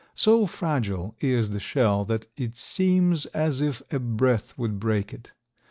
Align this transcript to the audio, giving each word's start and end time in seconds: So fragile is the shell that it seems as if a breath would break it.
So 0.15 0.47
fragile 0.47 1.13
is 1.19 1.51
the 1.51 1.59
shell 1.59 2.05
that 2.05 2.25
it 2.35 2.57
seems 2.57 3.27
as 3.37 3.61
if 3.61 3.83
a 3.93 3.99
breath 3.99 4.57
would 4.57 4.79
break 4.79 5.13
it. 5.13 5.33